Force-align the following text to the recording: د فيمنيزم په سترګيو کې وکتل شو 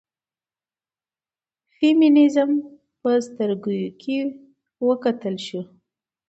د 1.65 1.69
فيمنيزم 1.75 2.49
په 3.01 3.09
سترګيو 3.27 3.89
کې 4.01 4.17
وکتل 4.87 5.35
شو 5.47 5.61